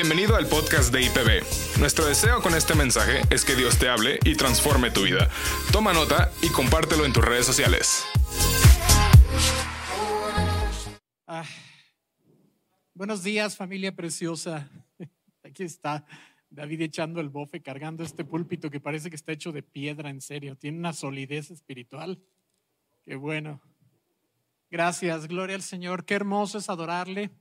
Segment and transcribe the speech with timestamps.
[0.00, 1.80] Bienvenido al podcast de IPB.
[1.80, 5.28] Nuestro deseo con este mensaje es que Dios te hable y transforme tu vida.
[5.72, 8.04] Toma nota y compártelo en tus redes sociales.
[11.26, 11.42] Ah,
[12.94, 14.70] buenos días, familia preciosa.
[15.42, 16.06] Aquí está
[16.48, 20.20] David echando el bofe, cargando este púlpito que parece que está hecho de piedra, en
[20.20, 20.56] serio.
[20.56, 22.22] Tiene una solidez espiritual.
[23.04, 23.60] Qué bueno.
[24.70, 26.04] Gracias, gloria al Señor.
[26.04, 27.32] Qué hermoso es adorarle.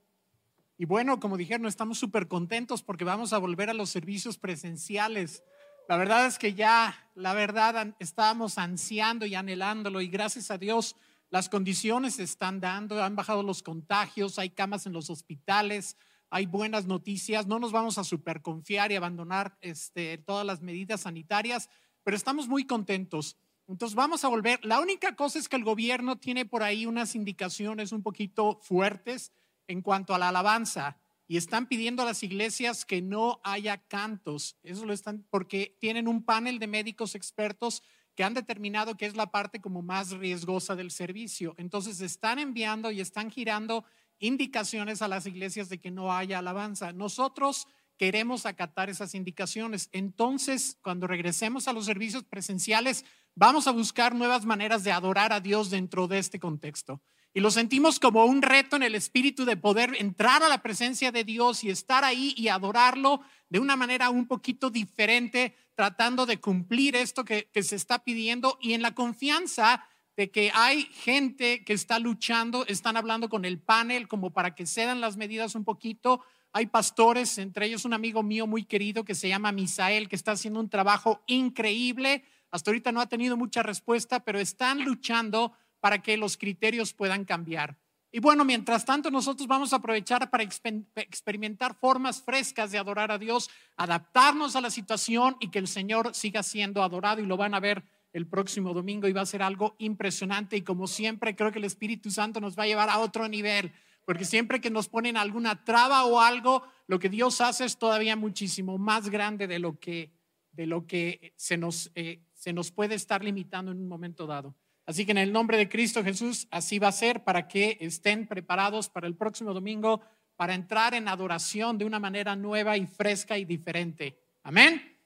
[0.77, 5.43] Y bueno, como dijeron, estamos súper contentos porque vamos a volver a los servicios presenciales.
[5.89, 10.95] La verdad es que ya, la verdad, estábamos ansiando y anhelándolo y gracias a Dios
[11.29, 15.97] las condiciones están dando, han bajado los contagios, hay camas en los hospitales,
[16.29, 21.69] hay buenas noticias, no nos vamos a superconfiar y abandonar este, todas las medidas sanitarias,
[22.03, 23.35] pero estamos muy contentos.
[23.67, 24.63] Entonces vamos a volver.
[24.63, 29.33] La única cosa es que el gobierno tiene por ahí unas indicaciones un poquito fuertes
[29.67, 34.57] en cuanto a la alabanza y están pidiendo a las iglesias que no haya cantos.
[34.63, 37.83] Eso lo están porque tienen un panel de médicos expertos
[38.15, 41.53] que han determinado que es la parte como más riesgosa del servicio.
[41.57, 43.85] Entonces están enviando y están girando
[44.19, 46.93] indicaciones a las iglesias de que no haya alabanza.
[46.93, 49.89] Nosotros queremos acatar esas indicaciones.
[49.91, 55.39] Entonces, cuando regresemos a los servicios presenciales, vamos a buscar nuevas maneras de adorar a
[55.39, 57.01] Dios dentro de este contexto.
[57.37, 61.11] Y lo sentimos como un reto en el espíritu de poder entrar a la presencia
[61.11, 66.39] de Dios y estar ahí y adorarlo de una manera un poquito diferente, tratando de
[66.39, 71.73] cumplir esto que, se está pidiendo y en la confianza de que hay gente que
[71.73, 76.21] está luchando, están hablando con el panel como para que cedan las medidas un poquito.
[76.53, 80.31] Hay pastores, entre ellos un amigo mío muy querido que se llama Misael, que está
[80.31, 82.23] haciendo un trabajo increíble.
[82.49, 87.25] Hasta ahorita no ha tenido mucha respuesta, pero están luchando para que los criterios puedan
[87.25, 87.77] cambiar.
[88.11, 93.17] Y bueno, mientras tanto nosotros vamos a aprovechar para experimentar formas frescas de adorar a
[93.17, 97.53] Dios, adaptarnos a la situación y que el Señor siga siendo adorado y lo van
[97.53, 101.51] a ver el próximo domingo y va a ser algo impresionante y como siempre creo
[101.51, 103.71] que el Espíritu Santo nos va a llevar a otro nivel,
[104.05, 108.15] porque siempre que nos ponen alguna traba o algo, lo que Dios hace es todavía
[108.15, 110.11] muchísimo más grande de lo que,
[110.53, 114.55] de lo que se, nos, eh, se nos puede estar limitando en un momento dado.
[114.87, 118.25] Así que en el nombre de Cristo Jesús, así va a ser para que estén
[118.25, 120.01] preparados para el próximo domingo,
[120.37, 124.17] para entrar en adoración de una manera nueva y fresca y diferente.
[124.43, 124.97] Amén.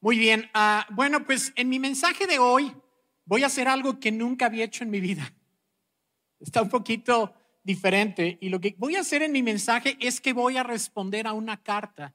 [0.00, 0.48] Muy bien.
[0.54, 2.72] Ah, bueno, pues en mi mensaje de hoy
[3.24, 5.34] voy a hacer algo que nunca había hecho en mi vida.
[6.38, 7.34] Está un poquito
[7.64, 8.38] diferente.
[8.40, 11.32] Y lo que voy a hacer en mi mensaje es que voy a responder a
[11.32, 12.14] una carta.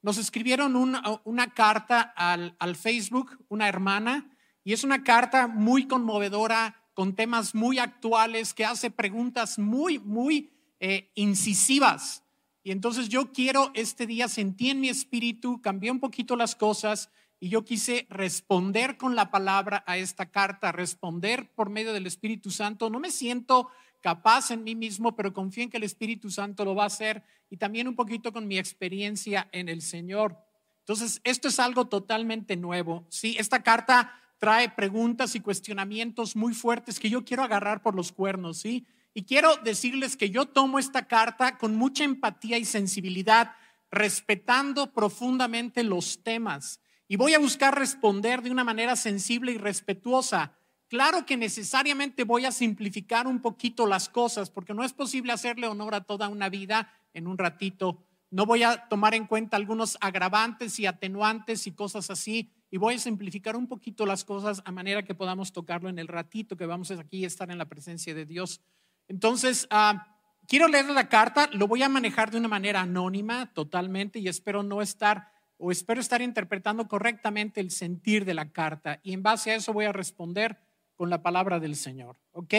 [0.00, 4.31] Nos escribieron una, carta al Facebook, una hermana,
[4.64, 10.50] y es una carta muy conmovedora, con temas muy actuales, que hace preguntas muy, muy
[10.78, 12.22] eh, incisivas.
[12.62, 17.10] Y entonces yo quiero este día, sentí en mi espíritu, cambié un poquito las cosas
[17.40, 22.52] y yo quise responder con la palabra a esta carta, responder por medio del Espíritu
[22.52, 22.88] Santo.
[22.88, 23.68] No me siento
[24.00, 27.24] capaz en mí mismo, pero confío en que el Espíritu Santo lo va a hacer
[27.50, 30.38] y también un poquito con mi experiencia en el Señor.
[30.80, 33.06] Entonces, esto es algo totalmente nuevo.
[33.08, 34.12] Sí, esta carta
[34.42, 38.84] trae preguntas y cuestionamientos muy fuertes que yo quiero agarrar por los cuernos, ¿sí?
[39.14, 43.54] Y quiero decirles que yo tomo esta carta con mucha empatía y sensibilidad,
[43.92, 46.80] respetando profundamente los temas.
[47.06, 50.56] Y voy a buscar responder de una manera sensible y respetuosa.
[50.88, 55.68] Claro que necesariamente voy a simplificar un poquito las cosas, porque no es posible hacerle
[55.68, 58.02] honor a toda una vida en un ratito.
[58.32, 62.94] No voy a tomar en cuenta algunos agravantes y atenuantes y cosas así y voy
[62.94, 66.64] a simplificar un poquito las cosas a manera que podamos tocarlo en el ratito que
[66.64, 68.62] vamos aquí a estar en la presencia de Dios.
[69.08, 70.16] Entonces, ah,
[70.48, 74.62] quiero leer la carta, lo voy a manejar de una manera anónima totalmente y espero
[74.62, 79.50] no estar o espero estar interpretando correctamente el sentir de la carta y en base
[79.50, 80.58] a eso voy a responder
[80.94, 82.54] con la palabra del Señor, ¿ok?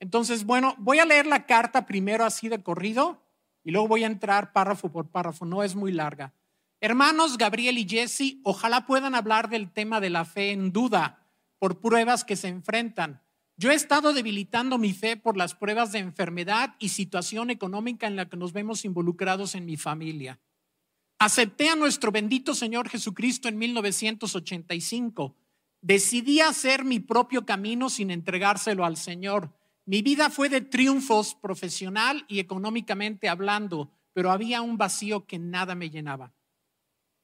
[0.00, 3.22] Entonces, bueno, voy a leer la carta primero así de corrido
[3.64, 6.34] y luego voy a entrar párrafo por párrafo, no es muy larga.
[6.82, 11.26] Hermanos Gabriel y Jesse, ojalá puedan hablar del tema de la fe en duda
[11.58, 13.22] por pruebas que se enfrentan.
[13.58, 18.16] Yo he estado debilitando mi fe por las pruebas de enfermedad y situación económica en
[18.16, 20.40] la que nos vemos involucrados en mi familia.
[21.18, 25.36] Acepté a nuestro bendito Señor Jesucristo en 1985.
[25.82, 29.54] Decidí hacer mi propio camino sin entregárselo al Señor.
[29.84, 35.74] Mi vida fue de triunfos profesional y económicamente hablando, pero había un vacío que nada
[35.74, 36.32] me llenaba.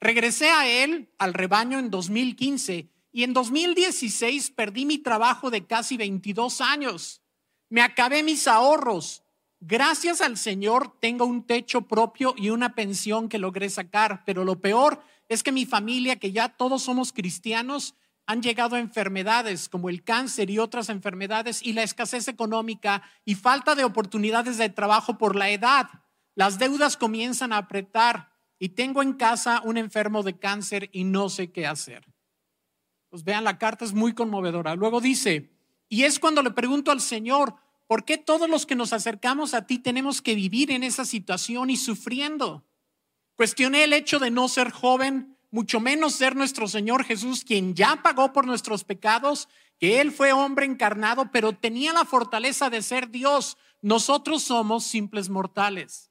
[0.01, 5.97] Regresé a él, al rebaño, en 2015 y en 2016 perdí mi trabajo de casi
[5.97, 7.23] 22 años.
[7.71, 9.23] Me acabé mis ahorros.
[9.59, 14.61] gracias al Señor tengo un techo propio y una pensión que logré sacar, pero lo
[14.61, 17.95] peor es que mi familia, que ya todos somos cristianos,
[18.27, 23.35] han llegado a enfermedades como el cáncer y otras enfermedades y la escasez económica y
[23.35, 25.89] falta de oportunidades de trabajo por la edad.
[26.35, 31.29] Las deudas comienzan a apretar y tengo en casa un enfermo de cáncer y no
[31.29, 32.05] sé qué hacer.
[33.08, 34.75] Pues vean, la carta es muy conmovedora.
[34.75, 35.50] Luego dice,
[35.88, 37.56] y es cuando le pregunto al Señor,
[37.87, 41.70] ¿por qué todos los que nos acercamos a ti tenemos que vivir en esa situación
[41.70, 42.64] y sufriendo?
[43.37, 48.02] Cuestioné el hecho de no ser joven, mucho menos ser nuestro Señor Jesús, quien ya
[48.02, 49.49] pagó por nuestros pecados,
[49.79, 53.56] que Él fue hombre encarnado, pero tenía la fortaleza de ser Dios.
[53.82, 56.11] Nosotros somos simples mortales.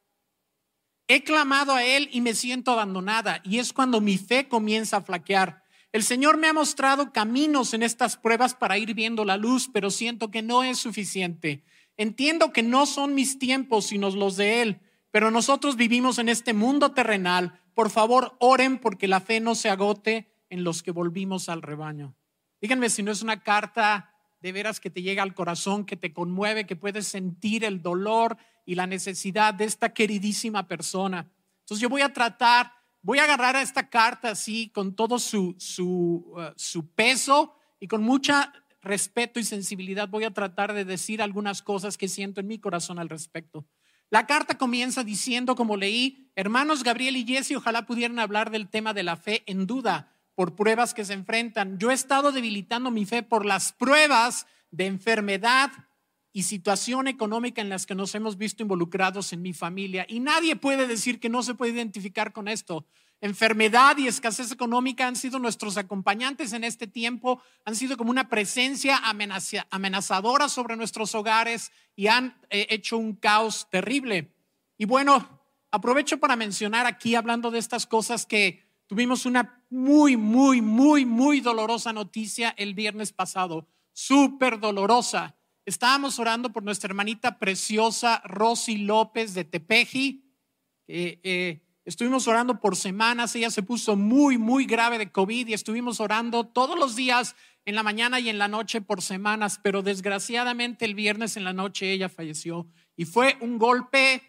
[1.08, 5.02] He clamado a Él y me siento abandonada, y es cuando mi fe comienza a
[5.02, 5.64] flaquear.
[5.92, 9.92] El Señor me ha mostrado caminos en estas pruebas para ir viendo la luz, pero
[9.92, 11.64] siento que no es suficiente.
[11.96, 14.82] Entiendo que no son mis tiempos, sino los de Él,
[15.12, 17.62] pero nosotros vivimos en este mundo terrenal.
[17.74, 22.16] Por favor, oren porque la fe no se agote en los que volvimos al rebaño.
[22.62, 24.12] Díganme si no es una carta
[24.42, 28.38] de veras que te llega al corazón, que te conmueve, que puedes sentir el dolor
[28.66, 31.30] y la necesidad de esta queridísima persona.
[31.60, 32.72] Entonces yo voy a tratar
[33.06, 38.02] voy a agarrar a esta carta así con todo su, uh, su peso y con
[38.02, 38.52] mucha
[38.82, 42.98] respeto y sensibilidad voy a tratar de decir algunas cosas que siento en mi corazón
[42.98, 43.64] al respecto.
[44.10, 48.94] La carta comienza diciendo, como leí, hermanos Gabriel y Jesse, ojalá pudieran hablar del tema
[48.96, 51.78] de la fe en duda por pruebas que se enfrentan.
[51.78, 55.72] Yo he estado debilitando mi fe por las pruebas de enfermedad,
[56.36, 60.06] y situación económica en las que nos hemos visto involucrados en mi familia.
[60.10, 62.86] Y nadie puede decir que no se puede identificar con esto.
[63.22, 68.28] Enfermedad y escasez económica han sido nuestros acompañantes en este tiempo, han sido como una
[68.28, 69.02] presencia
[69.70, 74.36] amenazadora sobre nuestros hogares y han eh, hecho un caos terrible.
[74.78, 75.40] Y bueno,
[75.72, 81.40] aprovecho para mencionar aquí, hablando de estas cosas, que tuvimos una muy, muy, muy, muy
[81.40, 85.38] dolorosa noticia el viernes pasado, súper dolorosa.
[85.66, 90.24] Estábamos orando por nuestra hermanita preciosa Rosy López de Tepeji.
[90.88, 93.36] Eh, estuvimos orando por semanas.
[93.36, 97.36] Ella se puso muy, muy grave de COVID y estuvimos orando todos los días
[97.66, 99.60] en la mañana y en la noche por semanas.
[99.64, 104.22] Pero desgraciadamente el viernes en la noche ella falleció y fue un golpe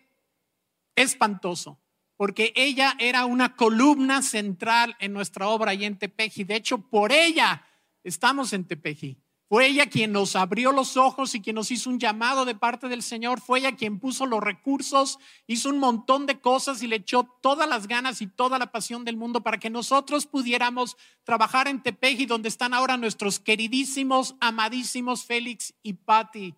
[0.95, 1.79] espantoso
[2.17, 6.45] porque ella era una columna central en nuestra obra y en Tepeji.
[6.45, 7.67] De hecho, por ella
[8.03, 9.19] estamos en Tepeji.
[9.49, 12.89] Fue ella quien nos abrió los ojos y quien nos hizo un llamado de parte
[12.89, 13.41] del Señor.
[13.41, 17.69] Fue ella quien puso los recursos, hizo un montón de cosas y le echó todas
[17.69, 22.27] las ganas y toda la pasión del mundo para que nosotros pudiéramos trabajar en Tepeji,
[22.27, 26.55] donde están ahora nuestros queridísimos, amadísimos Félix y Patti.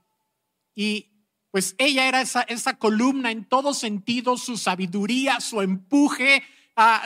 [0.74, 1.10] Y
[1.50, 6.42] pues ella era esa, esa columna en todo sentido, su sabiduría, su empuje,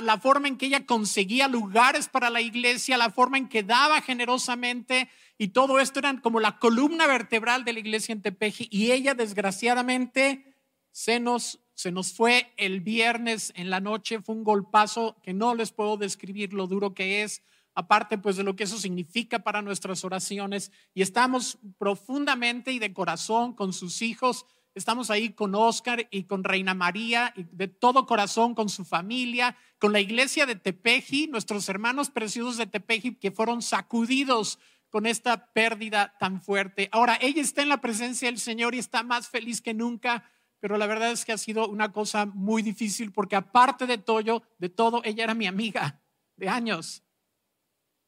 [0.03, 4.03] la forma en que ella conseguía lugares para la iglesia, la forma en que daba
[4.03, 5.09] generosamente
[5.39, 9.15] y todo esto eran como la columna vertebral de la iglesia en Tepeji y ella
[9.15, 10.57] desgraciadamente
[10.91, 15.55] se nos, se nos fue el viernes en la noche, fue un golpazo que no
[15.55, 17.43] les puedo describir lo duro que es,
[17.75, 20.71] aparte pues de lo que eso significa para nuestras oraciones.
[20.93, 26.45] Y estamos profundamente y de corazón con sus hijos Estamos ahí con Oscar y con
[26.45, 31.69] Reina María, y de todo corazón con su familia, con la iglesia de Tepeji, nuestros
[31.69, 36.89] hermanos preciosos de Tepeji que fueron sacudidos con esta pérdida tan fuerte.
[36.93, 40.79] Ahora, ella está en la presencia del Señor y está más feliz que nunca, pero
[40.79, 44.69] la verdad es que ha sido una cosa muy difícil porque aparte de todo, de
[44.71, 46.01] todo, ella era mi amiga
[46.37, 47.03] de años.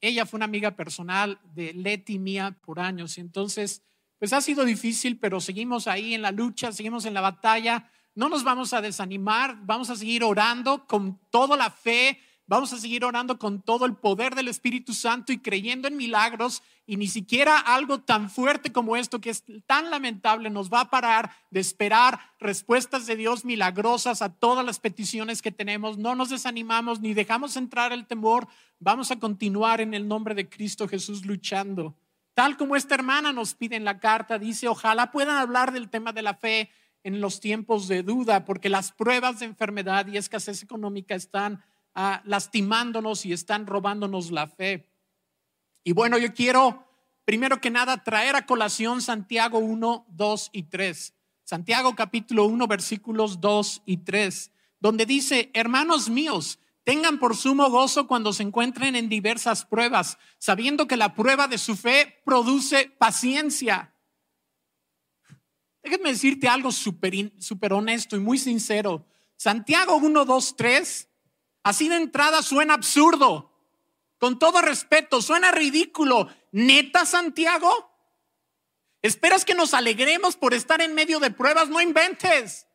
[0.01, 3.83] Ella fue una amiga personal de Leti mía por años y entonces
[4.19, 7.89] pues ha sido difícil, pero seguimos ahí en la lucha, seguimos en la batalla.
[8.13, 12.77] No nos vamos a desanimar, vamos a seguir orando con toda la fe, vamos a
[12.77, 16.63] seguir orando con todo el poder del Espíritu Santo y creyendo en milagros.
[16.87, 20.89] Y ni siquiera algo tan fuerte como esto, que es tan lamentable, nos va a
[20.89, 25.97] parar de esperar respuestas de Dios milagrosas a todas las peticiones que tenemos.
[25.97, 28.47] No nos desanimamos ni dejamos entrar el temor.
[28.79, 31.97] Vamos a continuar en el nombre de Cristo Jesús luchando.
[32.35, 36.11] Tal como esta hermana nos pide en la carta, dice, ojalá puedan hablar del tema
[36.11, 36.69] de la fe
[37.01, 41.63] en los tiempos de duda, porque las pruebas de enfermedad y escasez económica están
[41.93, 44.89] ah, lastimándonos y están robándonos la fe.
[45.85, 46.85] Y bueno, yo quiero
[47.23, 51.13] primero que nada traer a colación Santiago 1, 2 y 3.
[51.45, 54.51] Santiago capítulo 1, versículos 2 y 3,
[54.81, 60.87] donde dice, hermanos míos, Tengan por sumo gozo cuando se encuentren en diversas pruebas, sabiendo
[60.87, 63.95] que la prueba de su fe produce paciencia.
[65.81, 69.07] Déjame decirte algo súper super honesto y muy sincero.
[69.35, 71.09] Santiago 1, 2, 3,
[71.63, 73.51] así de entrada suena absurdo.
[74.19, 76.29] Con todo respeto, suena ridículo.
[76.51, 77.71] ¿Neta, Santiago?
[79.01, 81.67] ¿Esperas que nos alegremos por estar en medio de pruebas?
[81.67, 82.67] No inventes.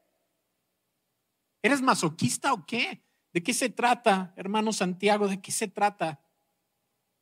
[1.63, 3.05] ¿Eres masoquista o qué?
[3.33, 5.29] ¿De qué se trata, hermano Santiago?
[5.29, 6.21] ¿De qué se trata?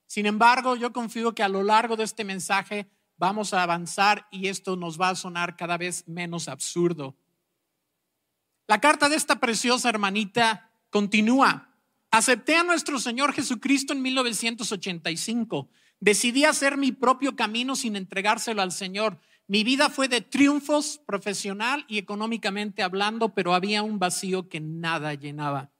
[0.06, 2.88] Sin embargo, yo confío que a lo largo de este mensaje
[3.18, 7.14] vamos a avanzar y esto nos va a sonar cada vez menos absurdo.
[8.66, 11.74] La carta de esta preciosa hermanita continúa.
[12.10, 15.68] Acepté a nuestro Señor Jesucristo en 1985.
[16.00, 19.20] Decidí hacer mi propio camino sin entregárselo al Señor.
[19.46, 25.14] Mi vida fue de triunfos profesional y económicamente hablando, pero había un vacío que nada
[25.14, 25.70] llenaba.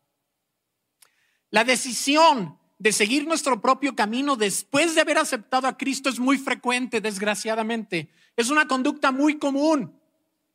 [1.50, 6.38] La decisión de seguir nuestro propio camino después de haber aceptado a Cristo es muy
[6.38, 8.10] frecuente, desgraciadamente.
[8.36, 9.98] Es una conducta muy común.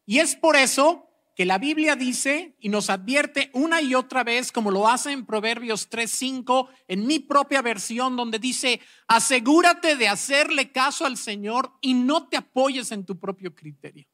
[0.05, 4.51] Y es por eso que la Biblia dice y nos advierte una y otra vez,
[4.51, 10.71] como lo hace en Proverbios 3:5, en mi propia versión, donde dice, asegúrate de hacerle
[10.71, 14.07] caso al Señor y no te apoyes en tu propio criterio.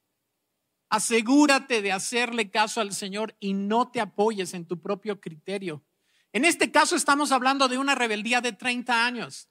[0.89, 5.83] Asegúrate de hacerle caso al Señor y no te apoyes en tu propio criterio.
[6.31, 9.49] En este caso estamos hablando de una rebeldía de 30 años,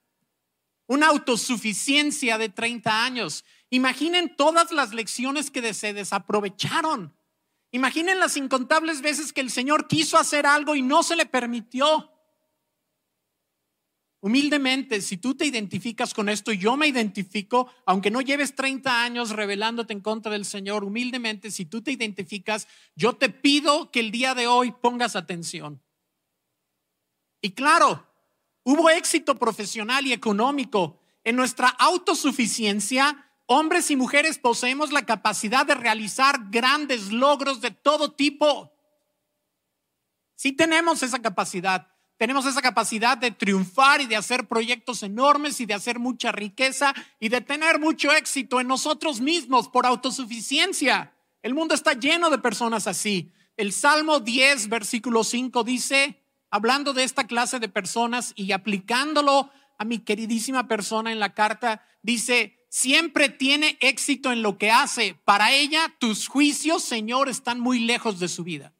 [0.87, 3.43] una autosuficiencia de 30 años.
[3.69, 7.13] Imaginen todas las lecciones que se desaprovecharon.
[7.71, 12.11] Imaginen las incontables veces que el Señor quiso hacer algo y no se le permitió.
[14.21, 19.29] Humildemente, si tú te identificas con esto, yo me identifico, aunque no lleves 30 años
[19.29, 24.11] revelándote en contra del Señor, humildemente, si tú te identificas, yo te pido que el
[24.11, 25.81] día de hoy pongas atención.
[27.41, 28.05] Y claro,
[28.63, 30.99] hubo éxito profesional y económico.
[31.23, 38.11] En nuestra autosuficiencia, hombres y mujeres poseemos la capacidad de realizar grandes logros de todo
[38.11, 38.71] tipo.
[40.35, 41.87] Sí tenemos esa capacidad.
[42.17, 46.93] Tenemos esa capacidad de triunfar y de hacer proyectos enormes y de hacer mucha riqueza
[47.17, 51.13] y de tener mucho éxito en nosotros mismos por autosuficiencia.
[51.41, 53.31] El mundo está lleno de personas así.
[53.55, 59.85] El Salmo 10, versículo 5 dice, hablando de esta clase de personas y aplicándolo a
[59.85, 65.15] mi queridísima persona en la carta, dice, siempre tiene éxito en lo que hace.
[65.25, 68.73] Para ella, tus juicios, Señor, están muy lejos de su vida.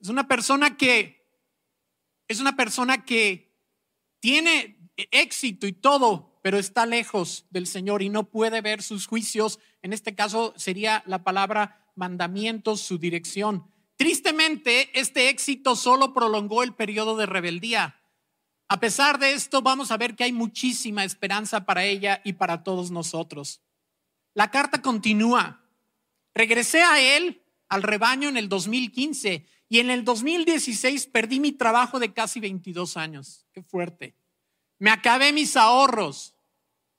[0.00, 1.26] Es una persona que,
[2.28, 3.54] es una persona que
[4.20, 4.78] tiene
[5.10, 9.58] éxito y todo, pero está lejos del Señor y no puede ver sus juicios.
[9.82, 13.70] En este caso sería la palabra mandamientos, su dirección.
[14.00, 18.00] Tristemente, este éxito solo prolongó el periodo de rebeldía.
[18.66, 22.62] A pesar de esto, vamos a ver que hay muchísima esperanza para ella y para
[22.62, 23.60] todos nosotros.
[24.32, 25.66] La carta continúa.
[26.34, 31.98] Regresé a él, al rebaño, en el 2015 y en el 2016 perdí mi trabajo
[31.98, 33.44] de casi 22 años.
[33.52, 34.14] Qué fuerte.
[34.78, 36.34] Me acabé mis ahorros.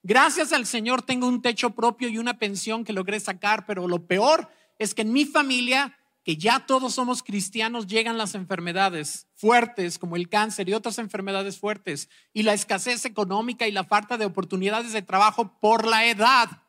[0.03, 4.05] Gracias al Señor tengo un techo propio y una pensión que logré sacar, pero lo
[4.05, 9.97] peor es que en mi familia que ya todos somos cristianos, llegan las enfermedades fuertes
[9.97, 14.25] como el cáncer y otras enfermedades fuertes y la escasez económica y la falta de
[14.25, 16.63] oportunidades de trabajo por la edad.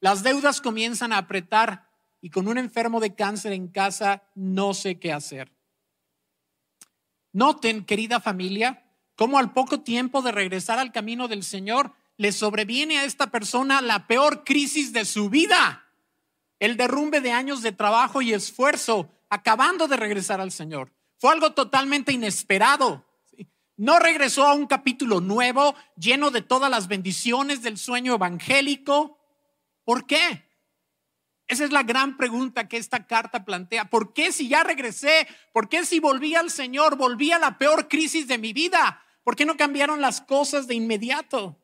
[0.00, 1.90] Las deudas comienzan a apretar
[2.22, 5.52] y con un enfermo de cáncer en casa no sé qué hacer.
[7.32, 12.98] Noten, querida familia, cómo al poco tiempo de regresar al camino del Señor le sobreviene
[12.98, 15.81] a esta persona la peor crisis de su vida
[16.62, 20.92] el derrumbe de años de trabajo y esfuerzo acabando de regresar al Señor.
[21.18, 23.04] Fue algo totalmente inesperado.
[23.76, 29.18] No regresó a un capítulo nuevo lleno de todas las bendiciones del sueño evangélico.
[29.82, 30.48] ¿Por qué?
[31.48, 33.90] Esa es la gran pregunta que esta carta plantea.
[33.90, 35.26] ¿Por qué si ya regresé?
[35.52, 36.94] ¿Por qué si volví al Señor?
[36.96, 39.02] Volví a la peor crisis de mi vida.
[39.24, 41.58] ¿Por qué no cambiaron las cosas de inmediato?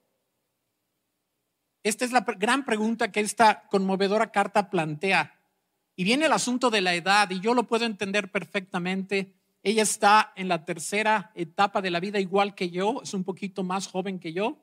[1.89, 5.41] Esta es la gran pregunta que esta conmovedora carta plantea.
[5.97, 9.33] Y viene el asunto de la edad, y yo lo puedo entender perfectamente.
[9.63, 13.63] Ella está en la tercera etapa de la vida igual que yo, es un poquito
[13.63, 14.59] más joven que yo.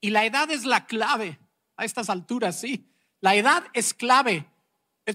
[0.00, 1.40] Y la edad es la clave
[1.76, 2.86] a estas alturas, sí.
[3.20, 4.46] La edad es clave,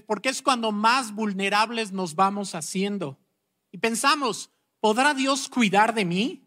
[0.04, 3.18] porque es cuando más vulnerables nos vamos haciendo.
[3.70, 6.42] Y pensamos, ¿podrá Dios cuidar de mí?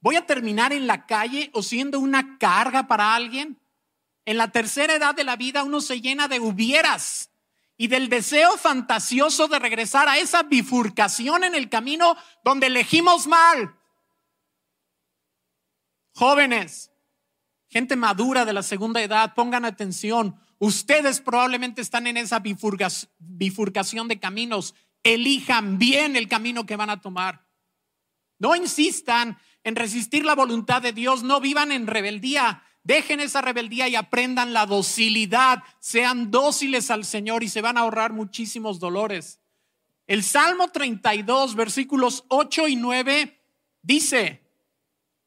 [0.00, 3.58] ¿Voy a terminar en la calle o siendo una carga para alguien?
[4.28, 7.30] En la tercera edad de la vida uno se llena de hubieras
[7.78, 13.74] y del deseo fantasioso de regresar a esa bifurcación en el camino donde elegimos mal.
[16.14, 16.90] Jóvenes,
[17.70, 20.38] gente madura de la segunda edad, pongan atención.
[20.58, 22.42] Ustedes probablemente están en esa
[23.18, 24.74] bifurcación de caminos.
[25.04, 27.46] Elijan bien el camino que van a tomar.
[28.38, 32.62] No insistan en resistir la voluntad de Dios, no vivan en rebeldía.
[32.88, 35.62] Dejen esa rebeldía y aprendan la docilidad.
[35.78, 39.40] Sean dóciles al Señor y se van a ahorrar muchísimos dolores.
[40.06, 43.42] El Salmo 32, versículos 8 y 9
[43.82, 44.42] dice,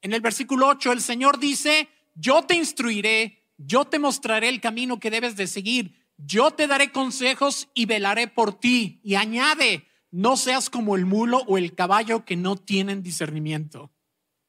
[0.01, 4.99] en el versículo 8, el Señor dice, yo te instruiré, yo te mostraré el camino
[4.99, 8.99] que debes de seguir, yo te daré consejos y velaré por ti.
[9.03, 13.91] Y añade, no seas como el mulo o el caballo que no tienen discernimiento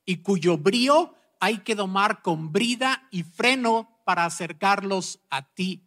[0.07, 5.83] y cuyo brío hay que domar con brida y freno para acercarlos a ti.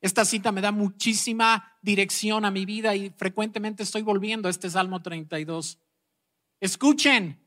[0.00, 4.68] Esta cita me da muchísima dirección a mi vida y frecuentemente estoy volviendo a este
[4.68, 5.78] Salmo 32.
[6.58, 7.38] Escuchen,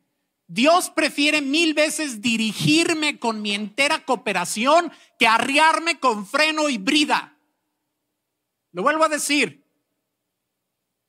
[0.47, 7.37] Dios prefiere mil veces dirigirme con mi entera cooperación que arriarme con freno y brida.
[8.71, 9.65] Lo vuelvo a decir.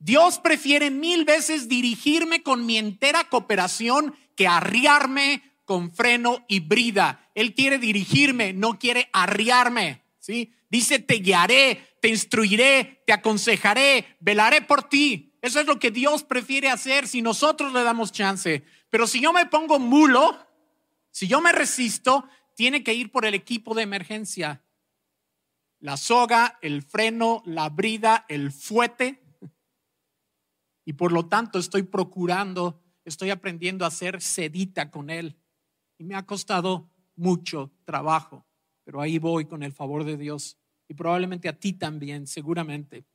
[0.00, 7.30] Dios prefiere mil veces dirigirme con mi entera cooperación que arriarme con freno y brida.
[7.34, 10.04] Él quiere dirigirme, no quiere arriarme.
[10.18, 10.54] ¿sí?
[10.70, 15.34] Dice, te guiaré, te instruiré, te aconsejaré, velaré por ti.
[15.42, 18.64] Eso es lo que Dios prefiere hacer si nosotros le damos chance.
[18.90, 20.38] Pero si yo me pongo mulo,
[21.10, 24.64] si yo me resisto, tiene que ir por el equipo de emergencia.
[25.78, 29.22] La soga, el freno, la brida, el fuete.
[30.84, 35.36] Y por lo tanto estoy procurando, estoy aprendiendo a ser sedita con él.
[35.98, 38.44] Y me ha costado mucho trabajo,
[38.84, 40.58] pero ahí voy con el favor de Dios.
[40.88, 43.06] Y probablemente a ti también, seguramente.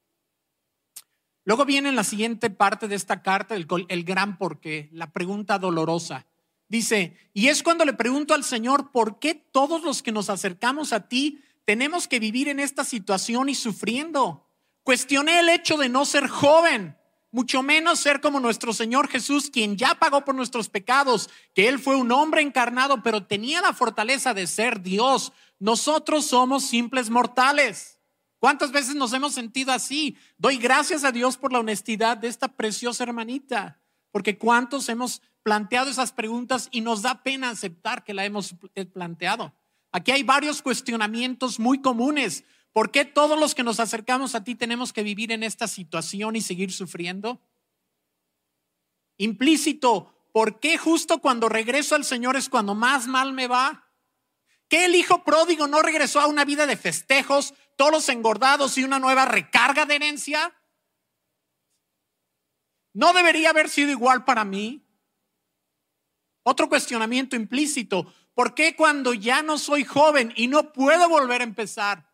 [1.43, 6.27] Luego viene la siguiente parte de esta carta, el, el gran porqué, la pregunta dolorosa.
[6.67, 10.93] Dice, y es cuando le pregunto al Señor, ¿por qué todos los que nos acercamos
[10.93, 14.47] a ti tenemos que vivir en esta situación y sufriendo?
[14.83, 16.95] Cuestioné el hecho de no ser joven,
[17.31, 21.79] mucho menos ser como nuestro Señor Jesús, quien ya pagó por nuestros pecados, que Él
[21.79, 25.31] fue un hombre encarnado, pero tenía la fortaleza de ser Dios.
[25.57, 27.99] Nosotros somos simples mortales.
[28.39, 30.17] ¿Cuántas veces nos hemos sentido así?
[30.37, 33.79] Doy gracias a Dios por la honestidad de esta preciosa hermanita,
[34.11, 38.55] porque cuántos hemos planteado esas preguntas y nos da pena aceptar que la hemos
[38.93, 39.53] planteado.
[39.91, 42.43] Aquí hay varios cuestionamientos muy comunes.
[42.73, 46.35] ¿Por qué todos los que nos acercamos a ti tenemos que vivir en esta situación
[46.35, 47.41] y seguir sufriendo?
[49.17, 53.91] Implícito, ¿por qué justo cuando regreso al Señor es cuando más mal me va?
[54.69, 58.99] ¿Qué el hijo pródigo no regresó a una vida de festejos, todos engordados y una
[58.99, 60.55] nueva recarga de herencia?
[62.93, 64.87] ¿No debería haber sido igual para mí?
[66.43, 68.13] Otro cuestionamiento implícito.
[68.33, 72.10] ¿Por qué cuando ya no soy joven y no puedo volver a empezar?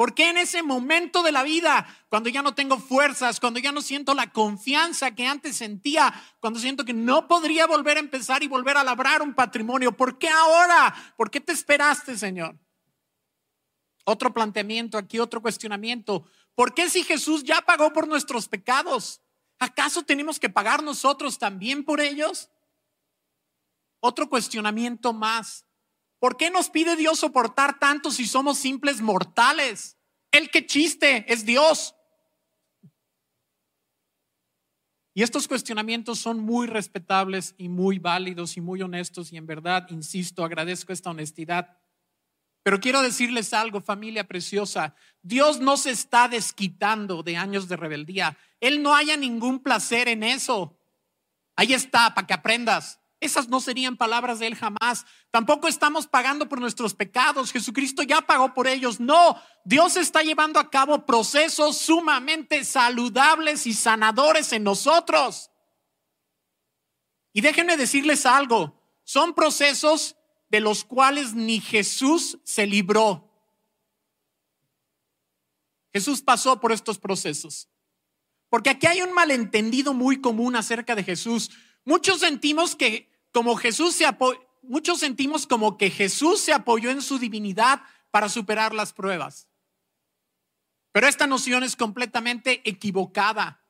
[0.00, 3.70] ¿Por qué en ese momento de la vida, cuando ya no tengo fuerzas, cuando ya
[3.70, 6.10] no siento la confianza que antes sentía,
[6.40, 10.18] cuando siento que no podría volver a empezar y volver a labrar un patrimonio, ¿por
[10.18, 10.94] qué ahora?
[11.18, 12.58] ¿Por qué te esperaste, Señor?
[14.06, 16.24] Otro planteamiento aquí, otro cuestionamiento.
[16.54, 19.20] ¿Por qué si Jesús ya pagó por nuestros pecados?
[19.58, 22.48] ¿Acaso tenemos que pagar nosotros también por ellos?
[24.00, 25.66] Otro cuestionamiento más.
[26.20, 29.96] ¿Por qué nos pide Dios soportar tanto si somos simples mortales?
[30.30, 31.96] El que chiste es Dios.
[35.14, 39.86] Y estos cuestionamientos son muy respetables y muy válidos y muy honestos y en verdad,
[39.90, 41.78] insisto, agradezco esta honestidad.
[42.62, 48.36] Pero quiero decirles algo, familia preciosa, Dios no se está desquitando de años de rebeldía.
[48.60, 50.78] Él no haya ningún placer en eso.
[51.56, 52.99] Ahí está, para que aprendas.
[53.20, 55.04] Esas no serían palabras de Él jamás.
[55.30, 57.52] Tampoco estamos pagando por nuestros pecados.
[57.52, 58.98] Jesucristo ya pagó por ellos.
[58.98, 65.50] No, Dios está llevando a cabo procesos sumamente saludables y sanadores en nosotros.
[67.34, 68.80] Y déjenme decirles algo.
[69.04, 70.16] Son procesos
[70.48, 73.30] de los cuales ni Jesús se libró.
[75.92, 77.68] Jesús pasó por estos procesos.
[78.48, 81.50] Porque aquí hay un malentendido muy común acerca de Jesús.
[81.84, 84.06] Muchos sentimos que como Jesús se
[84.62, 89.48] muchos sentimos como que Jesús se apoyó en su divinidad para superar las pruebas.
[90.92, 93.64] Pero esta noción es completamente equivocada.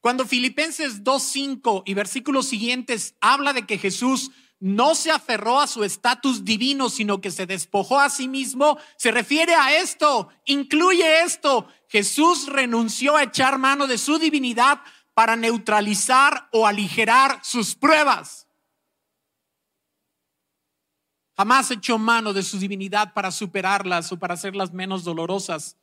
[0.00, 5.84] Cuando Filipenses 2.5 y versículos siguientes habla de que Jesús no se aferró a su
[5.84, 11.68] estatus divino, sino que se despojó a sí mismo, se refiere a esto, incluye esto.
[11.88, 14.80] Jesús renunció a echar mano de su divinidad
[15.14, 18.47] para neutralizar o aligerar sus pruebas.
[21.38, 25.76] Jamás echó mano de su divinidad para superarlas o para hacerlas menos dolorosas.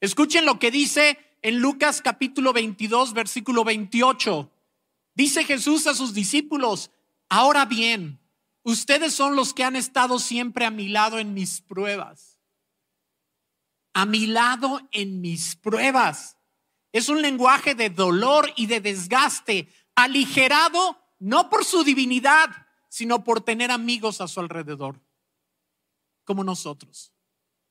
[0.00, 4.50] Escuchen lo que dice en Lucas capítulo 22, versículo 28.
[5.14, 6.90] Dice Jesús a sus discípulos,
[7.28, 8.20] ahora bien,
[8.62, 12.40] ustedes son los que han estado siempre a mi lado en mis pruebas.
[13.92, 16.38] A mi lado en mis pruebas.
[16.90, 22.61] Es un lenguaje de dolor y de desgaste, aligerado no por su divinidad,
[22.92, 25.00] sino por tener amigos a su alrededor,
[26.24, 27.10] como nosotros.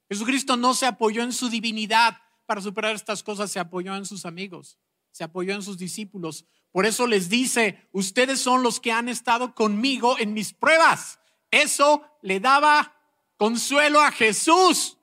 [0.09, 4.25] Jesucristo no se apoyó en su divinidad para superar estas cosas, se apoyó en sus
[4.25, 4.79] amigos,
[5.11, 6.45] se apoyó en sus discípulos.
[6.71, 11.19] Por eso les dice, ustedes son los que han estado conmigo en mis pruebas.
[11.51, 12.91] Eso le daba
[13.37, 14.97] consuelo a Jesús,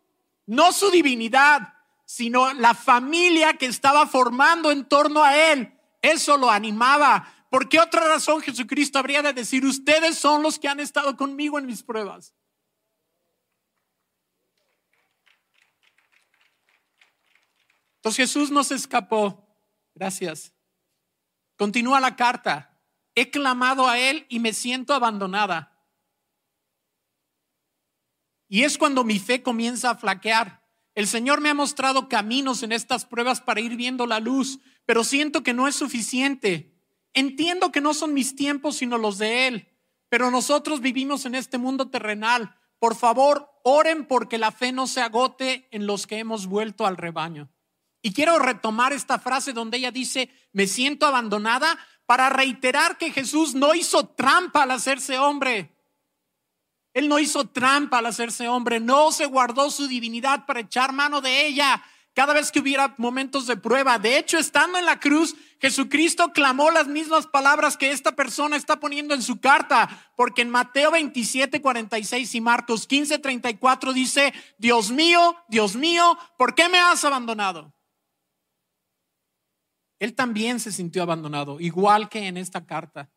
[0.47, 5.79] no su divinidad, sino la familia que estaba formando en torno a él.
[6.03, 7.38] Eso lo animaba.
[7.49, 11.59] ¿Por qué otra razón Jesucristo habría de decir, ustedes son los que han estado conmigo
[11.59, 12.35] en mis pruebas?
[17.97, 19.47] Entonces Jesús no se escapó.
[19.95, 20.53] Gracias.
[21.57, 22.81] Continúa la carta.
[23.15, 25.75] He clamado a Él y me siento abandonada.
[28.49, 30.65] Y es cuando mi fe comienza a flaquear.
[30.95, 35.03] El Señor me ha mostrado caminos en estas pruebas para ir viendo la luz, pero
[35.05, 36.78] siento que no es suficiente.
[37.19, 39.69] Entiendo que no son mis tiempos, sino los de Él.
[40.09, 42.55] Pero nosotros vivimos en este mundo terrenal.
[42.79, 46.97] Por favor, oren porque la fe no se agote en los que hemos vuelto al
[46.97, 47.51] rebaño.
[48.03, 51.77] Y quiero retomar esta frase donde ella dice, me siento abandonada,
[52.07, 55.77] para reiterar que Jesús no hizo trampa al hacerse hombre.
[56.95, 61.21] Él no hizo trampa al hacerse hombre, no se guardó su divinidad para echar mano
[61.21, 61.83] de ella
[62.19, 63.97] cada vez que hubiera momentos de prueba.
[63.97, 68.81] De hecho, estando en la cruz, Jesucristo clamó las mismas palabras que esta persona está
[68.81, 74.91] poniendo en su carta, porque en Mateo 27, 46 y Marcos 15, 34 dice, Dios
[74.91, 77.73] mío, Dios mío, ¿por qué me has abandonado?
[80.01, 83.09] Él también se sintió abandonado, igual que en esta carta.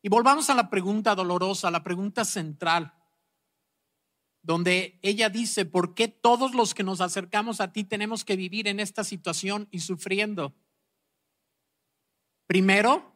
[0.00, 2.94] Y volvamos a la pregunta dolorosa, la pregunta central,
[4.48, 8.66] donde ella dice, ¿por qué todos los que nos acercamos a ti tenemos que vivir
[8.66, 10.54] en esta situación y sufriendo?
[12.46, 13.12] Primero,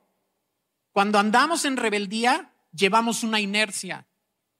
[0.91, 4.07] cuando andamos en rebeldía, llevamos una inercia,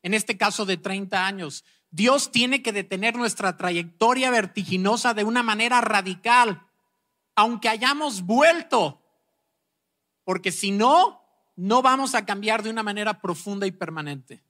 [0.03, 1.63] en este caso de 30 años.
[1.91, 6.67] Dios tiene que detener nuestra trayectoria vertiginosa de una manera radical
[7.35, 9.01] aunque hayamos vuelto,
[10.25, 11.23] porque si no,
[11.57, 14.43] no vamos a cambiar de una manera profunda y permanente.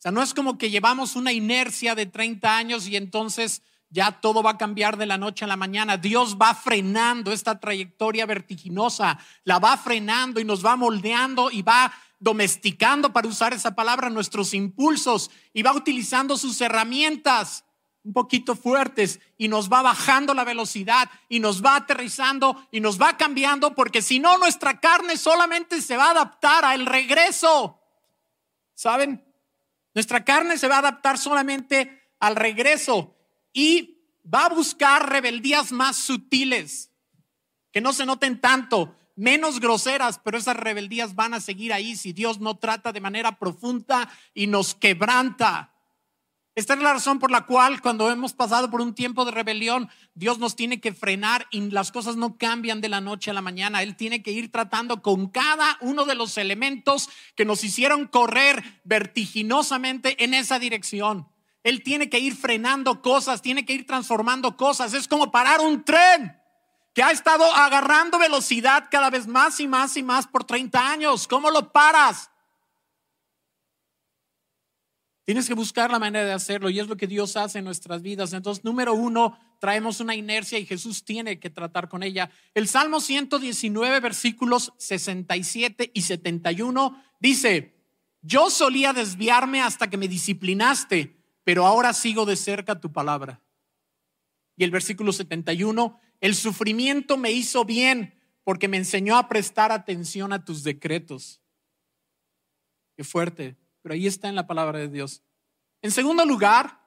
[0.00, 3.60] O sea, no es como que llevamos una inercia de 30 años y entonces
[3.90, 5.98] ya todo va a cambiar de la noche a la mañana.
[5.98, 11.92] Dios va frenando esta trayectoria vertiginosa, la va frenando y nos va moldeando y va
[12.18, 17.64] domesticando, para usar esa palabra, nuestros impulsos y va utilizando sus herramientas
[18.02, 22.98] un poquito fuertes y nos va bajando la velocidad y nos va aterrizando y nos
[22.98, 27.78] va cambiando porque si no nuestra carne solamente se va a adaptar al regreso.
[28.74, 29.29] ¿Saben?
[29.94, 33.16] Nuestra carne se va a adaptar solamente al regreso
[33.52, 36.92] y va a buscar rebeldías más sutiles,
[37.72, 42.12] que no se noten tanto, menos groseras, pero esas rebeldías van a seguir ahí si
[42.12, 45.74] Dios no trata de manera profunda y nos quebranta.
[46.60, 49.88] Esta es la razón por la cual cuando hemos pasado por un tiempo de rebelión,
[50.14, 53.40] Dios nos tiene que frenar y las cosas no cambian de la noche a la
[53.40, 53.82] mañana.
[53.82, 58.82] Él tiene que ir tratando con cada uno de los elementos que nos hicieron correr
[58.84, 61.26] vertiginosamente en esa dirección.
[61.64, 64.92] Él tiene que ir frenando cosas, tiene que ir transformando cosas.
[64.92, 66.36] Es como parar un tren
[66.92, 71.26] que ha estado agarrando velocidad cada vez más y más y más por 30 años.
[71.26, 72.30] ¿Cómo lo paras?
[75.30, 78.02] Tienes que buscar la manera de hacerlo y es lo que Dios hace en nuestras
[78.02, 78.32] vidas.
[78.32, 82.32] Entonces, número uno, traemos una inercia y Jesús tiene que tratar con ella.
[82.52, 87.76] El Salmo 119, versículos 67 y 71 dice,
[88.22, 93.40] yo solía desviarme hasta que me disciplinaste, pero ahora sigo de cerca tu palabra.
[94.56, 100.32] Y el versículo 71, el sufrimiento me hizo bien porque me enseñó a prestar atención
[100.32, 101.40] a tus decretos.
[102.96, 105.22] Qué fuerte pero ahí está en la palabra de Dios.
[105.82, 106.80] En segundo lugar,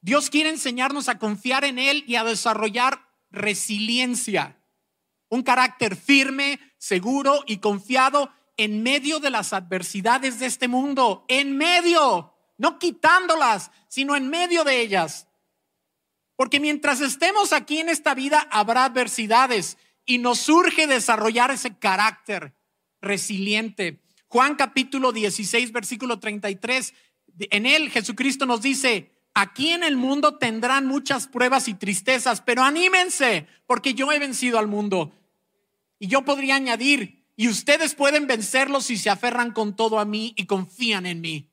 [0.00, 4.58] Dios quiere enseñarnos a confiar en Él y a desarrollar resiliencia,
[5.28, 11.56] un carácter firme, seguro y confiado en medio de las adversidades de este mundo, en
[11.56, 15.28] medio, no quitándolas, sino en medio de ellas.
[16.36, 22.54] Porque mientras estemos aquí en esta vida habrá adversidades y nos surge desarrollar ese carácter
[23.00, 24.02] resiliente.
[24.30, 26.94] Juan capítulo 16, versículo 33.
[27.50, 32.62] En él Jesucristo nos dice, aquí en el mundo tendrán muchas pruebas y tristezas, pero
[32.62, 35.12] anímense, porque yo he vencido al mundo.
[35.98, 40.32] Y yo podría añadir, y ustedes pueden vencerlo si se aferran con todo a mí
[40.36, 41.50] y confían en mí.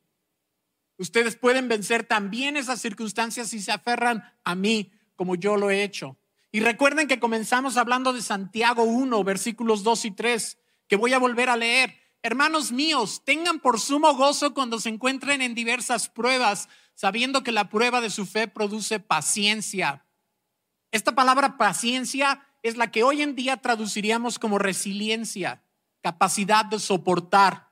[0.99, 5.81] Ustedes pueden vencer también esas circunstancias si se aferran a mí, como yo lo he
[5.81, 6.15] hecho.
[6.51, 11.17] Y recuerden que comenzamos hablando de Santiago 1, versículos 2 y 3, que voy a
[11.17, 12.06] volver a leer.
[12.23, 17.69] Hermanos míos, tengan por sumo gozo cuando se encuentren en diversas pruebas, sabiendo que la
[17.69, 20.05] prueba de su fe produce paciencia.
[20.91, 25.63] Esta palabra paciencia es la que hoy en día traduciríamos como resiliencia,
[26.01, 27.66] capacidad de soportar.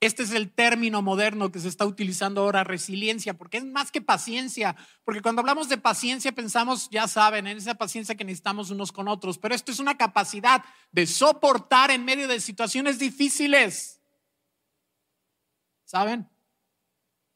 [0.00, 4.00] Este es el término moderno que se está utilizando ahora, resiliencia, porque es más que
[4.00, 8.92] paciencia, porque cuando hablamos de paciencia pensamos, ya saben, en esa paciencia que necesitamos unos
[8.92, 14.00] con otros, pero esto es una capacidad de soportar en medio de situaciones difíciles.
[15.84, 16.30] ¿Saben?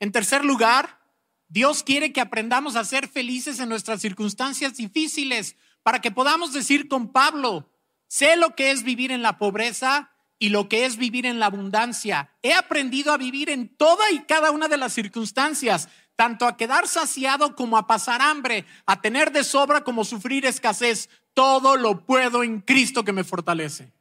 [0.01, 1.01] En tercer lugar,
[1.49, 6.89] Dios quiere que aprendamos a ser felices en nuestras circunstancias difíciles, para que podamos decir
[6.89, 7.71] con Pablo,
[8.07, 11.47] sé lo que es vivir en la pobreza y lo que es vivir en la
[11.47, 12.31] abundancia.
[12.43, 16.87] He aprendido a vivir en toda y cada una de las circunstancias, tanto a quedar
[16.89, 21.09] saciado como a pasar hambre, a tener de sobra como sufrir escasez.
[21.35, 23.93] Todo lo puedo en Cristo que me fortalece.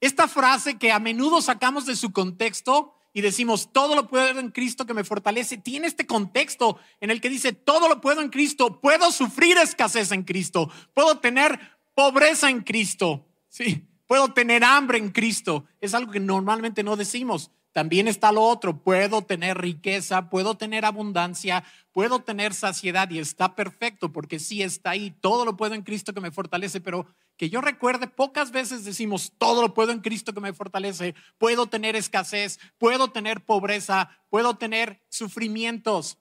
[0.00, 4.50] Esta frase que a menudo sacamos de su contexto y decimos, todo lo puedo en
[4.50, 8.28] Cristo que me fortalece, tiene este contexto en el que dice, todo lo puedo en
[8.28, 11.58] Cristo, puedo sufrir escasez en Cristo, puedo tener
[11.94, 13.26] pobreza en Cristo.
[13.48, 15.64] Sí, Puedo tener hambre en Cristo.
[15.80, 17.50] Es algo que normalmente no decimos.
[17.72, 18.82] También está lo otro.
[18.82, 24.90] Puedo tener riqueza, puedo tener abundancia, puedo tener saciedad y está perfecto porque sí está
[24.90, 25.10] ahí.
[25.20, 29.34] Todo lo puedo en Cristo que me fortalece, pero que yo recuerde, pocas veces decimos,
[29.36, 31.14] todo lo puedo en Cristo que me fortalece.
[31.36, 36.16] Puedo tener escasez, puedo tener pobreza, puedo tener sufrimientos.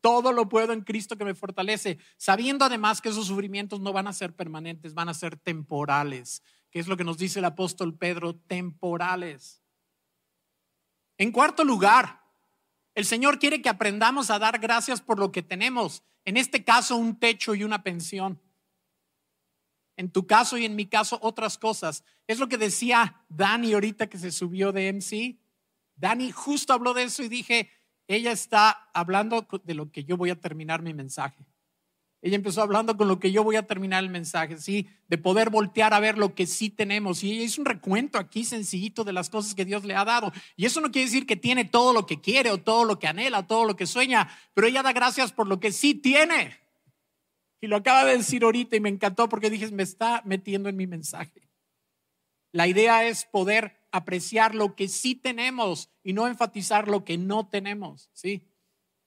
[0.00, 4.06] Todo lo puedo en Cristo que me fortalece, sabiendo además que esos sufrimientos no van
[4.06, 6.42] a ser permanentes, van a ser temporales
[6.72, 9.62] que es lo que nos dice el apóstol Pedro, temporales.
[11.18, 12.22] En cuarto lugar,
[12.94, 16.96] el Señor quiere que aprendamos a dar gracias por lo que tenemos, en este caso
[16.96, 18.40] un techo y una pensión.
[19.96, 22.04] En tu caso y en mi caso otras cosas.
[22.26, 25.38] Es lo que decía Dani ahorita que se subió de MC.
[25.94, 27.70] Dani justo habló de eso y dije,
[28.08, 31.44] ella está hablando de lo que yo voy a terminar mi mensaje.
[32.24, 34.88] Ella empezó hablando con lo que yo voy a terminar el mensaje, ¿sí?
[35.08, 37.24] De poder voltear a ver lo que sí tenemos.
[37.24, 40.32] Y ella hizo un recuento aquí sencillito de las cosas que Dios le ha dado.
[40.54, 43.08] Y eso no quiere decir que tiene todo lo que quiere o todo lo que
[43.08, 46.56] anhela, o todo lo que sueña, pero ella da gracias por lo que sí tiene.
[47.60, 50.76] Y lo acaba de decir ahorita y me encantó porque dije, me está metiendo en
[50.76, 51.48] mi mensaje.
[52.52, 57.48] La idea es poder apreciar lo que sí tenemos y no enfatizar lo que no
[57.48, 58.48] tenemos, ¿sí?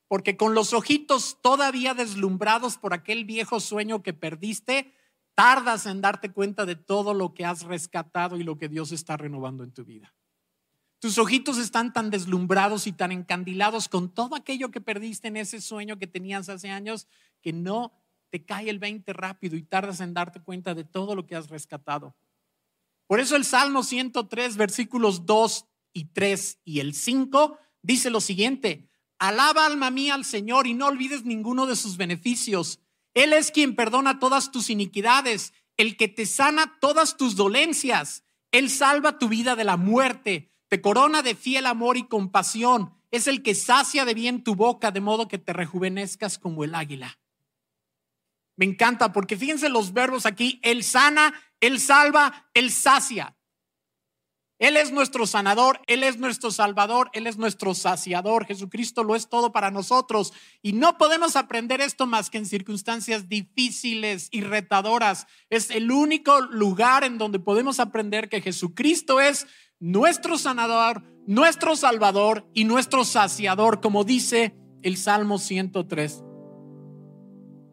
[0.07, 4.93] Porque con los ojitos todavía deslumbrados por aquel viejo sueño que perdiste,
[5.33, 9.17] tardas en darte cuenta de todo lo que has rescatado y lo que Dios está
[9.17, 10.13] renovando en tu vida.
[10.99, 15.61] Tus ojitos están tan deslumbrados y tan encandilados con todo aquello que perdiste en ese
[15.61, 17.07] sueño que tenías hace años
[17.41, 17.93] que no
[18.29, 21.49] te cae el 20 rápido y tardas en darte cuenta de todo lo que has
[21.49, 22.15] rescatado.
[23.07, 28.89] Por eso el Salmo 103, versículos 2 y 3 y el 5 dice lo siguiente,
[29.19, 32.80] Alaba alma mía al Señor y no olvides ninguno de sus beneficios.
[33.13, 38.23] Él es quien perdona todas tus iniquidades, el que te sana todas tus dolencias.
[38.51, 42.93] Él salva tu vida de la muerte, te corona de fiel amor y compasión.
[43.12, 46.75] Es el que sacia de bien tu boca, de modo que te rejuvenezcas como el
[46.75, 47.19] águila.
[48.58, 50.60] Me encanta porque fíjense los verbos aquí.
[50.63, 53.38] Él sana, Él salva, Él sacia.
[54.57, 58.45] Él es nuestro sanador, Él es nuestro salvador, Él es nuestro saciador.
[58.45, 60.31] Jesucristo lo es todo para nosotros.
[60.61, 65.27] Y no podemos aprender esto más que en circunstancias difíciles y retadoras.
[65.49, 69.45] Es el único lugar en donde podemos aprender que Jesucristo es
[69.79, 76.23] nuestro sanador, nuestro salvador y nuestro saciador, como dice el Salmo 103.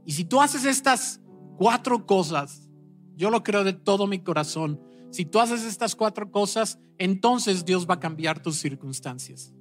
[0.05, 1.21] Y si tú haces estas
[1.57, 2.69] cuatro cosas,
[3.15, 4.81] yo lo creo de todo mi corazón
[5.13, 9.53] si tú haces estas cuatro cosas, entonces Dios va a cambiar tus circunstancias.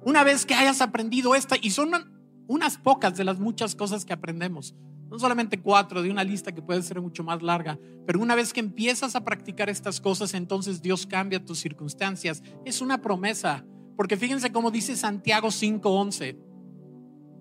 [0.00, 1.92] Una vez que hayas aprendido esta, y son
[2.48, 4.74] unas pocas de las muchas cosas que aprendemos,
[5.08, 8.52] no solamente cuatro de una lista que puede ser mucho más larga, pero una vez
[8.52, 12.42] que empiezas a practicar estas cosas, entonces Dios cambia tus circunstancias.
[12.64, 13.64] Es una promesa,
[13.96, 16.36] porque fíjense cómo dice Santiago 5:11.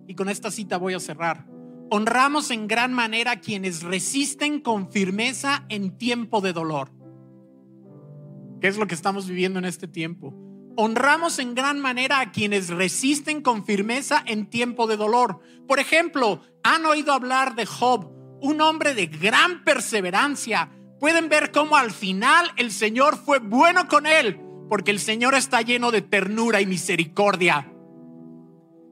[0.08, 1.48] Y con esta cita voy a cerrar.
[1.90, 6.92] Honramos en gran manera a quienes resisten con firmeza en tiempo de dolor.
[8.66, 10.34] ¿Qué es lo que estamos viviendo en este tiempo?
[10.76, 15.40] honramos en gran manera a quienes resisten con firmeza en tiempo de dolor.
[15.68, 18.10] Por ejemplo, han oído hablar de Job,
[18.42, 20.72] un hombre de gran perseverancia.
[21.00, 25.62] Pueden ver cómo al final el Señor fue bueno con él, porque el Señor está
[25.62, 27.72] lleno de ternura y misericordia.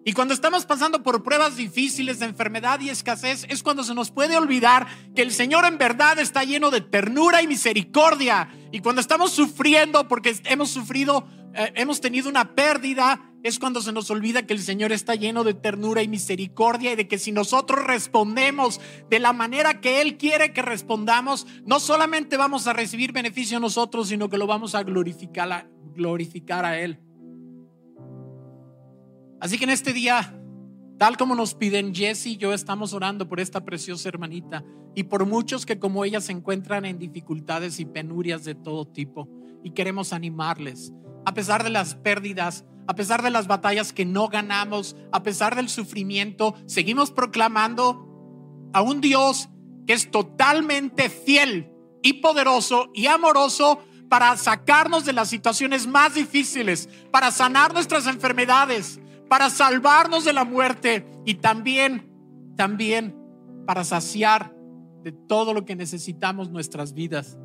[0.05, 4.11] Y cuando estamos pasando por pruebas difíciles de enfermedad y escasez, es cuando se nos
[4.11, 8.49] puede olvidar que el Señor en verdad está lleno de ternura y misericordia.
[8.71, 13.93] Y cuando estamos sufriendo porque hemos sufrido, eh, hemos tenido una pérdida, es cuando se
[13.93, 17.31] nos olvida que el Señor está lleno de ternura y misericordia y de que si
[17.31, 23.13] nosotros respondemos de la manera que Él quiere que respondamos, no solamente vamos a recibir
[23.13, 26.99] beneficio nosotros, sino que lo vamos a glorificar a, glorificar a Él.
[29.43, 30.39] Así que en este día,
[30.97, 34.63] tal como nos piden Jesse y yo, estamos orando por esta preciosa hermanita
[34.95, 39.27] y por muchos que como ella se encuentran en dificultades y penurias de todo tipo.
[39.61, 40.93] Y queremos animarles,
[41.25, 45.57] a pesar de las pérdidas, a pesar de las batallas que no ganamos, a pesar
[45.57, 49.49] del sufrimiento, seguimos proclamando a un Dios
[49.85, 51.69] que es totalmente fiel
[52.01, 59.01] y poderoso y amoroso para sacarnos de las situaciones más difíciles, para sanar nuestras enfermedades,
[59.33, 62.07] para salvarnos de la muerte y también,
[62.55, 63.15] también
[63.65, 64.55] para saciar
[65.01, 67.39] de todo lo que necesitamos nuestras vidas.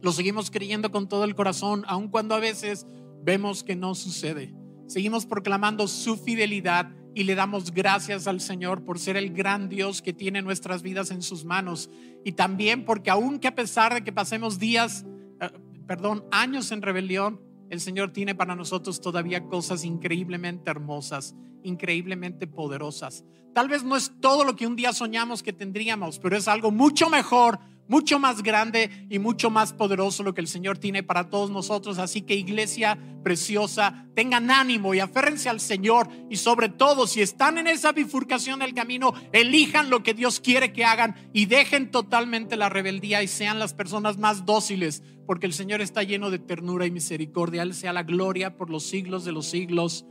[0.00, 2.86] Lo seguimos creyendo con todo el corazón, aun cuando a veces
[3.20, 4.54] vemos que no sucede.
[4.86, 10.02] Seguimos proclamando su fidelidad y le damos gracias al Señor por ser el gran Dios
[10.02, 11.90] que tiene nuestras vidas en sus manos.
[12.24, 15.04] Y también porque aunque a pesar de que pasemos días,
[15.40, 15.50] eh,
[15.84, 17.40] perdón, años en rebelión,
[17.72, 23.24] el Señor tiene para nosotros todavía cosas increíblemente hermosas, increíblemente poderosas.
[23.54, 26.70] Tal vez no es todo lo que un día soñamos que tendríamos, pero es algo
[26.70, 27.58] mucho mejor
[27.88, 31.98] mucho más grande y mucho más poderoso lo que el Señor tiene para todos nosotros.
[31.98, 37.58] Así que iglesia preciosa, tengan ánimo y aférrense al Señor y sobre todo si están
[37.58, 42.56] en esa bifurcación del camino, elijan lo que Dios quiere que hagan y dejen totalmente
[42.56, 46.86] la rebeldía y sean las personas más dóciles, porque el Señor está lleno de ternura
[46.86, 47.62] y misericordia.
[47.62, 50.06] Él sea la gloria por los siglos de los siglos.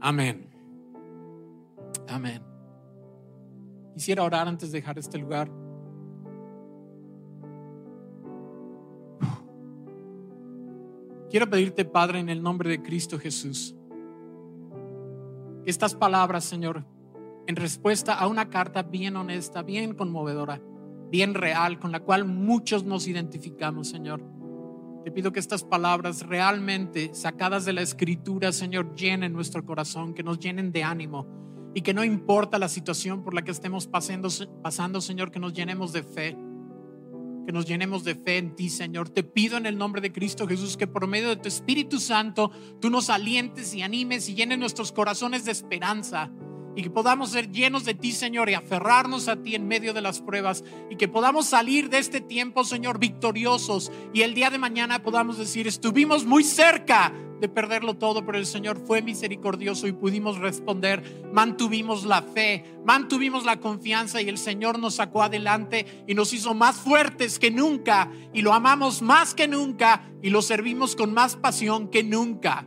[0.00, 0.50] Amén.
[2.08, 2.42] Amén.
[3.94, 5.50] Quisiera orar antes de dejar este lugar.
[11.30, 13.74] Quiero pedirte, Padre, en el nombre de Cristo Jesús,
[15.64, 16.84] que estas palabras, Señor,
[17.46, 20.60] en respuesta a una carta bien honesta, bien conmovedora,
[21.10, 24.33] bien real, con la cual muchos nos identificamos, Señor.
[25.04, 30.22] Te pido que estas palabras realmente sacadas de la escritura, Señor, llenen nuestro corazón, que
[30.22, 31.26] nos llenen de ánimo.
[31.74, 34.30] Y que no importa la situación por la que estemos pasando,
[34.62, 36.34] pasando Señor, que nos llenemos de fe.
[37.44, 39.10] Que nos llenemos de fe en ti, Señor.
[39.10, 42.50] Te pido en el nombre de Cristo Jesús que por medio de tu Espíritu Santo
[42.80, 46.30] tú nos alientes y animes y llenes nuestros corazones de esperanza
[46.76, 50.00] y que podamos ser llenos de ti, Señor, y aferrarnos a ti en medio de
[50.00, 54.58] las pruebas y que podamos salir de este tiempo, Señor, victoriosos y el día de
[54.58, 59.92] mañana podamos decir, estuvimos muy cerca de perderlo todo, pero el Señor fue misericordioso y
[59.92, 66.14] pudimos responder, mantuvimos la fe, mantuvimos la confianza y el Señor nos sacó adelante y
[66.14, 70.96] nos hizo más fuertes que nunca y lo amamos más que nunca y lo servimos
[70.96, 72.66] con más pasión que nunca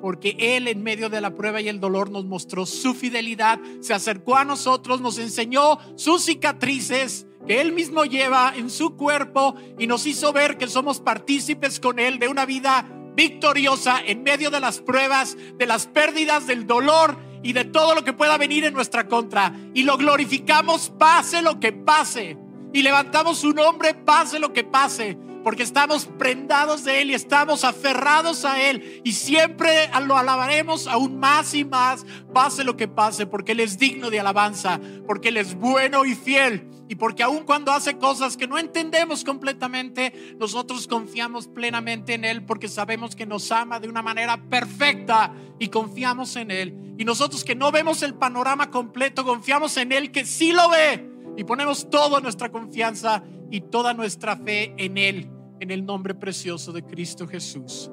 [0.00, 3.94] porque Él en medio de la prueba y el dolor nos mostró su fidelidad, se
[3.94, 9.86] acercó a nosotros, nos enseñó sus cicatrices que Él mismo lleva en su cuerpo y
[9.86, 14.60] nos hizo ver que somos partícipes con Él de una vida victoriosa en medio de
[14.60, 18.74] las pruebas, de las pérdidas, del dolor y de todo lo que pueda venir en
[18.74, 19.54] nuestra contra.
[19.74, 22.36] Y lo glorificamos pase lo que pase.
[22.72, 25.16] Y levantamos su nombre pase lo que pase
[25.48, 29.00] porque estamos prendados de Él y estamos aferrados a Él.
[29.02, 33.78] Y siempre lo alabaremos aún más y más, pase lo que pase, porque Él es
[33.78, 36.68] digno de alabanza, porque Él es bueno y fiel.
[36.86, 42.44] Y porque aun cuando hace cosas que no entendemos completamente, nosotros confiamos plenamente en Él
[42.44, 46.94] porque sabemos que nos ama de una manera perfecta y confiamos en Él.
[46.98, 51.08] Y nosotros que no vemos el panorama completo, confiamos en Él que sí lo ve.
[51.38, 55.30] Y ponemos toda nuestra confianza y toda nuestra fe en Él,
[55.60, 57.90] en el nombre precioso de Cristo Jesús.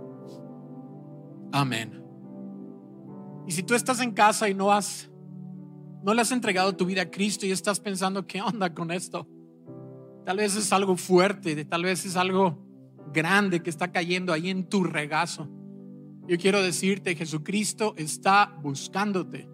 [1.51, 2.03] Amén.
[3.47, 5.09] Y si tú estás en casa y no has,
[6.03, 9.28] no le has entregado tu vida a Cristo y estás pensando, ¿qué onda con esto?
[10.26, 12.57] Tal vez es algo fuerte, tal vez es algo
[13.13, 15.47] grande que está cayendo ahí en tu regazo.
[16.28, 19.47] Yo quiero decirte, Jesucristo está buscándote.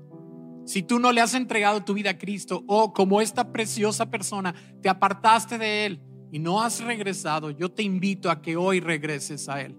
[0.66, 4.55] Si tú no le has entregado tu vida a Cristo o como esta preciosa persona
[4.82, 6.01] te apartaste de Él
[6.32, 9.77] y no has regresado, yo te invito a que hoy regreses a Él.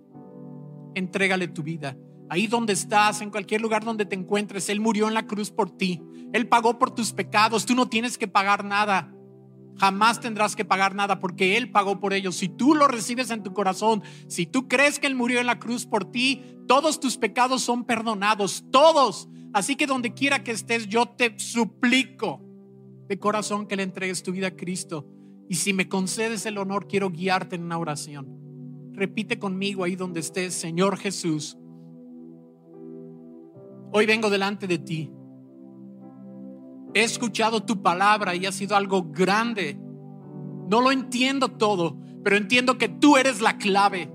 [0.95, 1.97] Entrégale tu vida.
[2.29, 5.71] Ahí donde estás, en cualquier lugar donde te encuentres, Él murió en la cruz por
[5.71, 6.03] ti.
[6.33, 7.65] Él pagó por tus pecados.
[7.65, 9.15] Tú no tienes que pagar nada.
[9.79, 12.37] Jamás tendrás que pagar nada porque Él pagó por ellos.
[12.37, 15.59] Si tú lo recibes en tu corazón, si tú crees que Él murió en la
[15.59, 19.29] cruz por ti, todos tus pecados son perdonados, todos.
[19.55, 22.43] Así que donde quiera que estés, yo te suplico
[23.09, 25.07] de corazón que le entregues tu vida a Cristo.
[25.53, 28.27] Y si me concedes el honor, quiero guiarte en una oración.
[28.95, 31.59] Repite conmigo ahí donde estés, Señor Jesús.
[33.93, 35.11] Hoy vengo delante de ti.
[36.95, 39.79] He escuchado tu palabra y ha sido algo grande.
[40.71, 44.11] No lo entiendo todo, pero entiendo que tú eres la clave.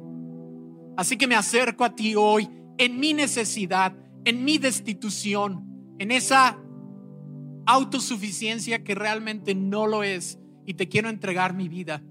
[0.98, 6.58] Así que me acerco a ti hoy en mi necesidad, en mi destitución, en esa
[7.68, 12.04] autosuficiencia que realmente no lo es y te quiero entregar mi vida.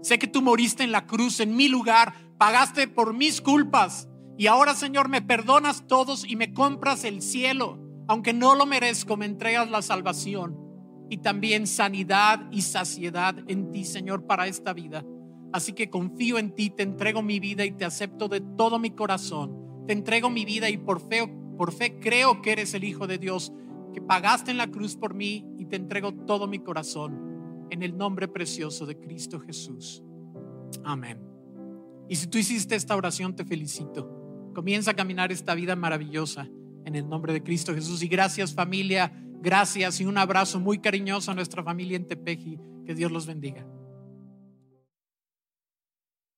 [0.00, 4.46] Sé que tú moriste en la cruz en mi lugar, pagaste por mis culpas y
[4.46, 7.78] ahora Señor me perdonas todos y me compras el cielo.
[8.08, 10.56] Aunque no lo merezco, me entregas la salvación
[11.10, 15.04] y también sanidad y saciedad en ti, Señor, para esta vida.
[15.52, 18.92] Así que confío en ti, te entrego mi vida y te acepto de todo mi
[18.92, 19.84] corazón.
[19.88, 21.26] Te entrego mi vida y por fe,
[21.58, 23.52] por fe creo que eres el Hijo de Dios,
[23.92, 27.29] que pagaste en la cruz por mí y te entrego todo mi corazón
[27.70, 30.02] en el nombre precioso de Cristo Jesús.
[30.84, 31.20] Amén.
[32.08, 34.50] Y si tú hiciste esta oración, te felicito.
[34.54, 36.48] Comienza a caminar esta vida maravillosa
[36.84, 38.02] en el nombre de Cristo Jesús.
[38.02, 42.58] Y gracias familia, gracias y un abrazo muy cariñoso a nuestra familia en Tepeji.
[42.84, 43.64] Que Dios los bendiga.